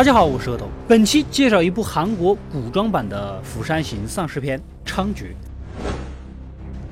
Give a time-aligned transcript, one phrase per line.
[0.00, 0.66] 大家好，我是阿头。
[0.88, 4.58] 本期介绍一部韩国古装版的《釜山行》丧尸片
[4.90, 5.24] 《猖獗》。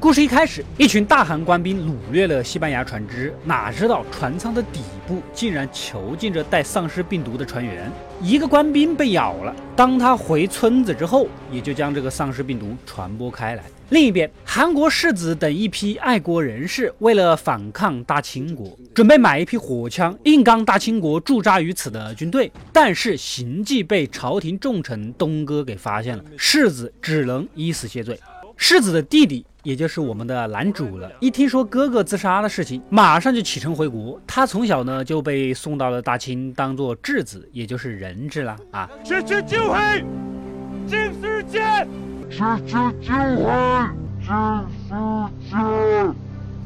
[0.09, 7.93] 故事一开始，一群大韩官兵掳掠了西班牙船只，哪知道船舱的底部竟然囚禁着带丧尸病毒的船员。
[8.23, 13.65] 一个官兵被咬了，当他回村子之后，也就将这个丧尸病毒传播开来。
[13.91, 22.51] 另一边，韩国世子等一批爱国人士为了反抗大清国，准备买一批火枪，硬刚大清国驻扎于此的军队。
[22.73, 28.19] 但是行迹被朝廷重臣东哥给发现了，世子只能以死谢罪。
[28.57, 29.45] 世子的弟弟。
[29.69, 31.13] 也就是我们的男主了。
[31.21, 34.19] 一听说哥哥自杀的事情，马上就启程回国。
[34.27, 38.89] 他从小呢就被送到了大清，当做质子，也就是人质了啊。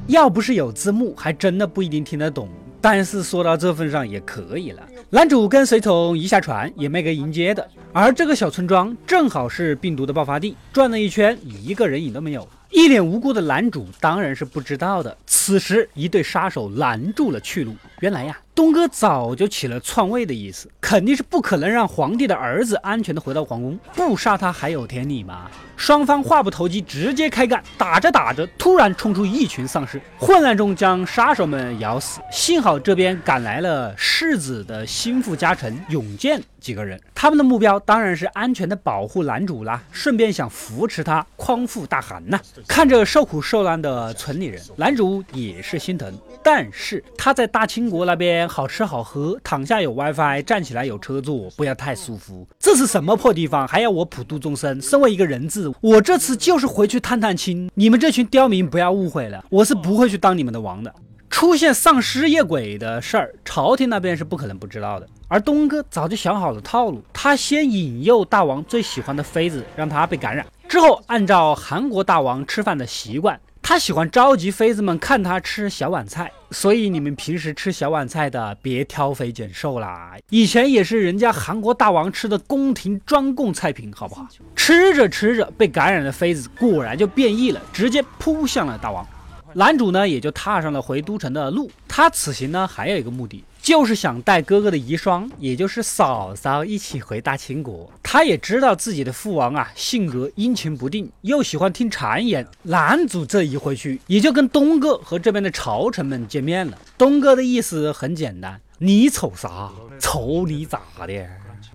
[0.06, 2.48] 要不是有字幕，还真的不一定听得懂。
[2.80, 4.82] 但是说到这份上也可以了。
[5.10, 7.68] 男主跟随从一下船，也没个迎接的。
[7.92, 12.48] 而这个小村庄正好是病毒的爆发地，转了一圈，一个人影都没有。
[12.72, 15.14] 一脸无辜的男主当然是不知道的。
[15.26, 17.76] 此时，一对杀手拦住了去路。
[18.00, 25.50] 原来呀，东哥早就起了篡位的意思，肯定是不可能让皇帝的儿子安全的回到皇宫，不杀他还有天理吗？
[25.74, 27.60] 双方话不投机，直接开干。
[27.76, 32.20] 打着打着，突然冲出一群丧尸，混乱中将杀手们咬死。
[32.30, 42.38] 幸好这边赶来了世子的心腹家臣永健几个人，他们的目标当然是安全的保护男主啦，顺便想扶持他匡复大韩呐。
[42.68, 46.12] 看着受苦受难的村里人，男主也是心疼。
[46.44, 52.46] 但是他在大清国那边好吃好喝，躺下有 WiFi，站起来有车坐，不要太舒服。
[52.58, 54.80] 这是什么破地方，还要我普度众生？
[54.80, 57.70] 身为一个人质，我这次就是回去探探亲。
[57.74, 60.94] 你们这群刁民不要误会了，我是不会去当你们的王的。
[61.30, 65.08] 出现丧尸夜鬼的事儿，朝廷那边是不可能不知道的。
[65.28, 73.40] 而东哥早就想好了套路，他先引诱大王最喜欢的妃子，让她被感染，之后按照韩国大王吃饭的习惯。
[73.62, 80.14] 他喜欢召集妃子们看他吃小碗菜，所以你们平时吃小碗菜的别挑肥拣瘦啦。
[80.30, 84.26] 以前也是人家韩国大王吃的宫廷专供菜品，好不好？
[84.56, 89.06] 吃着吃着，被感染的妃子果然就变异了，直接扑向了大王。
[89.54, 91.70] 男主呢，也就踏上了回都城的路。
[91.86, 93.44] 他此行呢，还有一个目的。
[93.62, 97.88] 就是想带哥哥的遗孀，也就是嫂嫂一起回大清国。
[98.02, 102.44] 他也知道自己的父王啊，性格阴晴不定，又喜欢听谗言。
[102.64, 106.76] 男主这一回去，也就跟东哥和这边的朝臣们见面了。
[106.98, 109.70] 东哥的意思很简单：你丑啥？
[110.00, 111.24] 丑你咋的？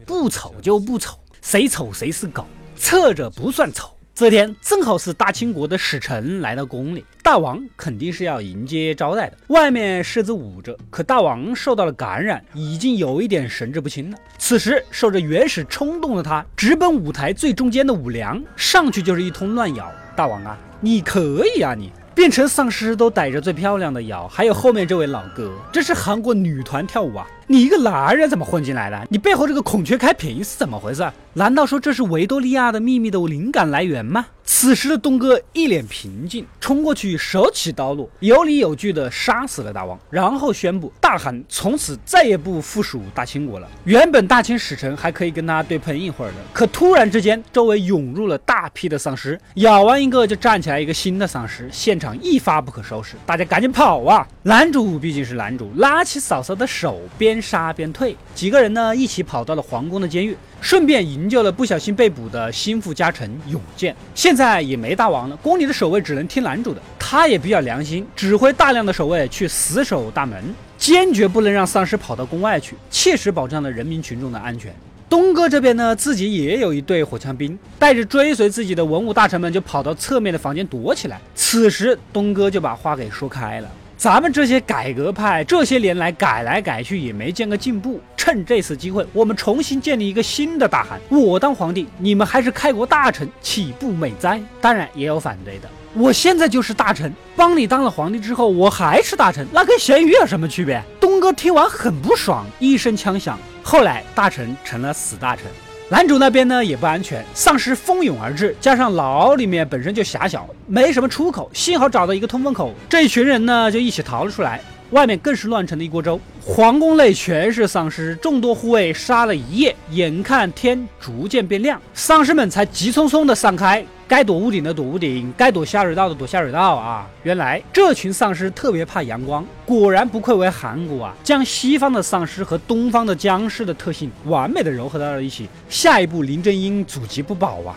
[0.05, 3.96] 不丑就不丑，谁丑谁是狗，侧着不算丑。
[4.19, 9.37] 这天正好是大清国的使臣来到宫里，大王肯定是要迎接招待的。
[9.49, 14.17] 外面狮子舞着，可大王受到了感染，已经有一点神志不清了。
[14.39, 19.87] 此时受着原始冲动的他，直奔舞台最中间的舞梁，上去就是一通乱咬。
[20.15, 27.27] 大王啊，你可以啊，你变成丧尸都逮着最漂亮的咬，还有后面这位老哥，这是韩国女团跳舞啊。
[27.49, 29.07] 你一个男人怎么混进来的？
[29.09, 31.09] 你背后这个孔雀开屏是怎么回事？
[31.35, 34.25] 难道说这是维多利亚的秘密的灵感来源吗？
[34.43, 43.67] 此时的东哥一脸平静，冲过去手起刀落，有理有据的杀死了大王，然后宣布大韩从此再也不附属大清国了。
[43.85, 54.27] 原本大清使臣还可以跟他对喷一会儿的，可突然之间周围涌入了大批的丧尸，咬完一个就站起来一个新的丧尸，现场一发不可收拾，大家赶紧跑啊！
[54.43, 57.36] 男主毕竟是男主，拉起嫂嫂的手边。
[57.37, 63.95] 边杀边退，几个人呢一起跑到了皇宫的监狱，顺便营救了不小心被捕的心腹家臣永健。
[64.15, 66.81] 现在也没大王了，宫里的守卫只能听男主的。
[66.97, 70.43] 他也比较良心，指挥大量的守卫去死守大门，
[70.77, 74.73] 坚决不能让丧尸跑到宫外去，切实保障了人民群众的安全。
[75.07, 81.21] 东哥这边呢，自己也有一队火枪兵，带着追随自己的文武大臣们就跑到侧面的房间躲起来。
[81.35, 83.69] 此时东哥就把话给说开了。
[83.97, 90.99] 咱们这些改革派这些年来改来改去也没见个进步，趁这次机会，我们重新建立一个新的大韩。
[91.09, 94.39] 我当皇帝，你们还是开国大臣，岂不美哉？
[94.61, 100.79] 当然也有反对的，我现在就是大臣，帮你当了皇帝之后，我还是大臣，那跟咸鱼有什么区别？
[100.99, 105.45] 东哥听完很不爽，一声枪响，后来大臣成了死大臣。
[105.89, 114.59] 男主那边呢也不安全，丧尸蜂拥而至，加上牢里面本身就狭小，没什么出口，幸好找到一个通风口，这一群人呢就一起逃了出来。
[114.91, 116.19] 外面更是乱成了一锅粥。
[116.41, 123.85] 皇宫内全是丧尸，众多护卫杀了一夜，眼看天逐渐变亮，丧尸们才急匆匆的散开。
[124.07, 127.05] 该躲屋顶的躲屋顶，该躲下水道的躲下水道啊！
[127.23, 131.13] 原来这群丧尸特别怕阳光，果然不愧为韩国啊！
[131.21, 135.49] 将西方的丧尸和东方的僵尸的特性完美的糅合到了一起。
[135.67, 137.75] 下一步林正英祖籍不保啊！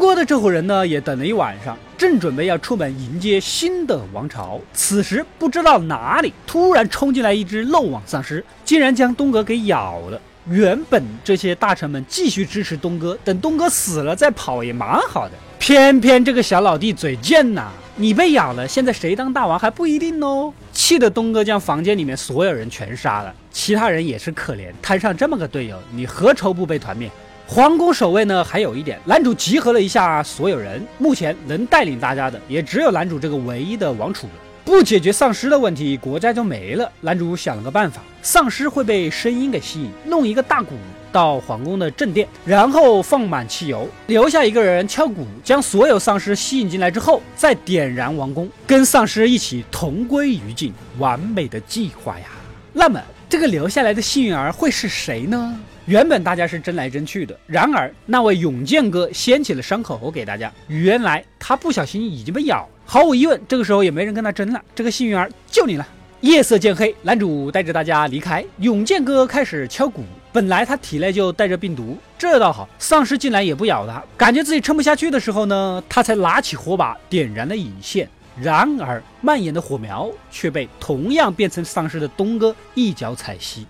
[0.00, 4.58] 东哥的这伙人呢，也等了一晚上，正准备要出门迎接新的王朝。
[4.72, 10.18] 此时不知道哪里突然冲进来一只漏网丧尸，竟然将东哥给咬了。
[10.48, 15.34] 原本这些大臣们继续支持东哥，等东哥死了再跑也蛮好的。
[15.58, 17.68] 偏偏这个小老弟嘴贱呐！
[17.96, 20.50] 你被咬了，现在谁当大王还不一定哦。
[20.72, 27.10] 气得东哥将房间里面所有人全杀了，其他人也是可怜，摊上这么个队友，你何愁不被团灭？
[27.52, 28.44] 皇宫守卫呢？
[28.44, 34.32] 还有一点，男主集合了一下所有人，目前能带领大家的也只有男主这个唯一的王储了。
[34.64, 36.88] 不解决丧尸的问题，国家就没了。
[37.00, 40.76] 男主想了个办法，丧尸会被声音给吸引，弄一个大鼓
[41.10, 50.72] 到皇宫的正殿，然后放满汽油，留下一个人敲鼓，将所有丧尸吸引进来之后，再点燃王宫，跟丧尸一起同归于尽。
[51.00, 52.26] 完美的计划呀！
[52.72, 55.58] 那么这个留下来的幸运儿会是谁呢？
[55.90, 60.52] 原本大家是争来争去的，然而那位勇健哥掀起了伤口给大家。
[60.68, 64.62] 原来他不小心已经被咬，毫无疑问，这个时候也没人跟他争了。
[64.72, 65.84] 这个幸运儿就你了。
[66.20, 68.44] 夜色渐黑，男主带着大家离开。
[68.58, 74.00] 勇健哥开始敲鼓，本来他体内就带着病毒，这倒好，丧尸进来也不咬他。
[74.16, 78.08] 感觉自己撑不下去的时候呢，他才拿起火把点燃了引线。
[78.40, 83.64] 然而蔓延的火苗却被同样变成丧尸的东哥一脚踩熄。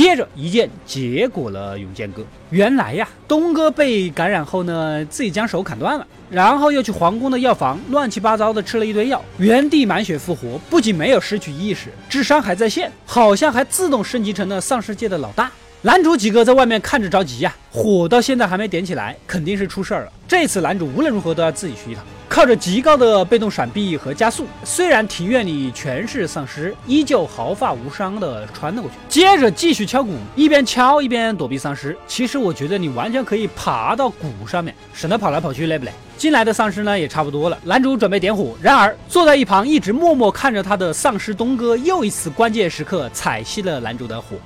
[0.00, 2.24] 接着一剑结果了永健哥。
[2.48, 15.52] 原来呀，东哥被感染后呢，自己将手砍断了，然后又去皇宫的药房乱七八糟的吃了一堆药，原地满血复活，不仅没有失去意识，智商还在线，好像还自动升级成了丧尸界的老大。
[15.82, 20.12] 男主几个在外面看着着急呀，火到现在还没点起来，肯定是出事儿了。
[20.26, 22.02] 这次男主无论如何都要自己去一趟。
[22.30, 28.96] 靠着极高的被动闪避和加速，虽然庭院里全是丧尸，依旧毫发无伤的穿了过去。
[29.08, 31.98] 接着继续敲鼓，一边敲一边躲避丧尸。
[32.06, 35.92] 其实我觉得你完全可以爬到鼓上面，省得跑来跑去累不累？
[36.16, 44.36] 进来的丧尸呢也差不多了，男主准备点火，然而坐在一旁一直默默看着他的丧尸东哥，又一次关键时刻踩熄了男主的火。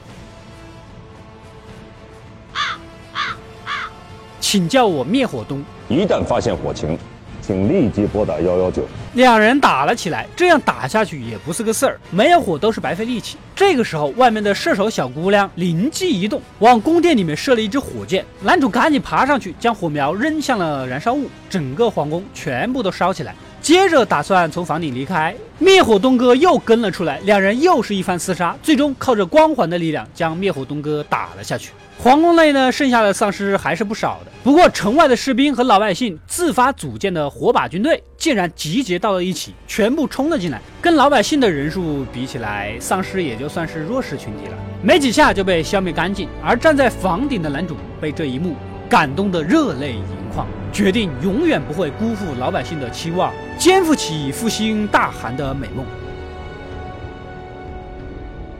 [4.41, 5.63] 请叫我灭火东。
[5.89, 6.99] 一旦发现火情。
[7.47, 8.83] 请立即拨打幺幺九。
[9.13, 13.37] 两人打了起来，这样打下去也不是个事儿，没有火都是白费力气。
[13.55, 18.25] 这个时候，外面的射手小姑娘灵机一动，往宫殿里面射了一支火箭。
[18.41, 23.35] 男主赶紧爬上去，将火苗扔向了燃烧物，整个皇宫全部都烧起来。
[23.65, 31.71] 接着打算从房顶离开，灭火东哥又跟了出来，两人又是一番厮杀，最终靠着光环的力量将灭火东哥打了下去。
[31.97, 34.31] 皇宫内呢，剩下的丧尸还是不少的。
[34.43, 40.61] 不过城外的士兵和老百姓自发组建的火把军队竟然集结到了一起，全部冲了进来。
[40.83, 46.29] 跟老百姓的人数比起来，丧尸也就算是弱势群体了，没几下就被消灭干净。
[46.45, 48.55] 而站在房顶的男主被这一幕
[48.91, 55.85] 感动得热泪盈眶，决定永远不会辜负老百姓的期望，肩负起复兴大韩的美梦。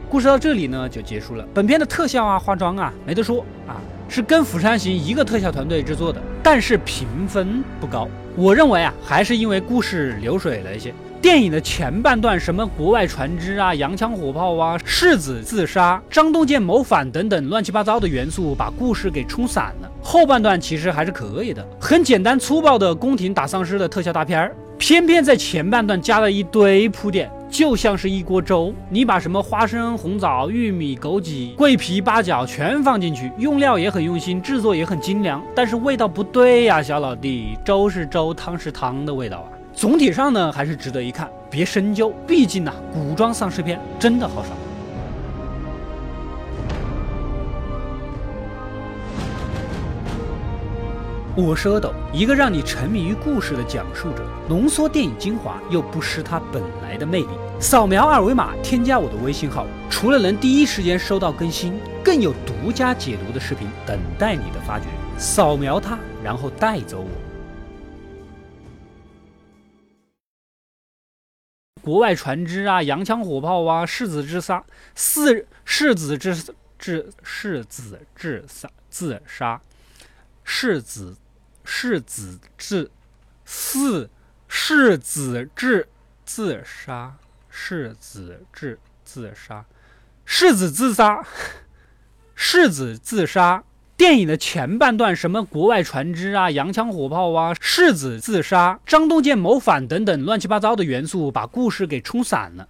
[0.09, 1.45] 故事到这里呢就结束了。
[1.53, 3.77] 本片的特效啊、化妆啊没得说啊，
[4.09, 8.09] 是跟《釜山行》一个特效团队制作的，但是评分不高。
[8.37, 10.95] 我认为啊，还是因为故事流水了一些。
[11.21, 19.91] 电影的前半段什么国外船只啊、洋枪火炮啊、世子自杀、张东健谋反等等乱七八糟的元素把故事给冲散了。
[20.03, 24.55] 后半段其实还是可以的，很简单粗暴的宫廷打丧尸的特效大片儿，
[24.87, 27.31] 偏偏在前半段加了一堆铺垫。
[27.49, 39.49] 就像是一锅粥，你把什么花生、红枣、玉米、枸杞、桂皮、八角全放进去，用料也很用心，制作也很精良，但是味道不对呀，小老弟，粥是粥，汤是汤的味道啊。
[39.73, 44.51] 总体上呢，还是值得一看，别深究，毕竟呢，古装丧尸片真的好少。
[51.37, 57.29] 我是阿斗，一个让你沉迷于故事的讲述者，浓缩电影精华又不失它本来的魅力。
[57.59, 64.87] 扫描二维码添加我的微信号，除了能第一时间收到更新，更有独家解读的视频等待你的发掘。
[65.19, 67.11] 扫描它，然后带走我。
[71.83, 74.65] 国外船只啊，洋枪火炮啊，世子之杀，
[74.95, 76.37] 四世子之
[76.79, 79.61] 之世子之杀自杀，
[80.45, 81.17] 世子。
[81.65, 82.91] 世子之，
[83.45, 84.11] 四
[84.47, 85.89] 世子志
[86.25, 87.17] 自杀，
[87.49, 89.65] 世子志自杀，
[90.25, 91.25] 世子自杀，
[92.35, 93.65] 世子自杀。
[93.97, 102.69] 电影的前半段，什么国外船只啊、洋枪火炮啊、世子自杀、张东健谋反等等乱七八糟的元素，把故事给冲散了。